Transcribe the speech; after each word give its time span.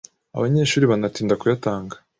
abanyeshuri 0.37 0.89
banatinda 0.91 1.33
kuyatanga 1.41 1.95